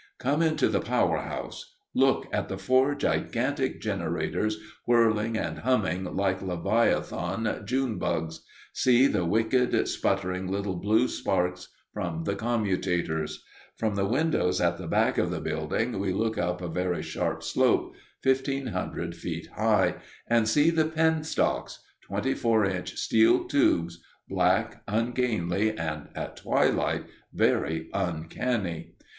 Come 0.17 0.41
into 0.41 0.67
the 0.67 0.79
power 0.79 1.19
house. 1.19 1.75
Look 1.93 2.25
at 2.33 2.49
the 2.49 2.57
four 2.57 2.95
gigantic 2.95 3.79
generators, 3.81 4.57
whirling 4.87 5.37
and 5.37 5.59
humming 5.59 6.05
like 6.15 6.41
leviathan 6.41 7.61
June 7.67 7.99
bugs 7.99 8.41
see 8.73 9.05
the 9.05 9.25
wicked, 9.25 9.87
sputtering 9.87 10.47
little 10.47 10.75
blue 10.75 11.07
sparks 11.07 11.67
from 11.93 12.23
the 12.23 12.33
commutators. 12.33 13.43
From 13.77 13.93
the 13.93 14.07
windows 14.07 14.59
at 14.59 14.79
the 14.79 14.87
back 14.87 15.19
of 15.19 15.29
the 15.29 15.39
building 15.39 15.99
we 15.99 16.11
look 16.11 16.35
up 16.35 16.63
a 16.63 16.67
very 16.67 17.03
sharp 17.03 17.43
slope, 17.43 17.93
1500 18.23 19.13
feet 19.15 19.49
high, 19.55 19.97
and 20.27 20.47
see 20.47 20.71
the 20.71 20.85
penstocks 20.85 21.77
twenty 22.01 22.33
four 22.33 22.65
inch 22.65 22.97
steel 22.97 23.43
tubes, 23.47 23.99
black, 24.27 24.81
ungainly, 24.87 25.77
and, 25.77 26.09
at 26.15 26.37
twilight, 26.37 27.05
very 27.31 27.91
uncanny. 27.93 28.95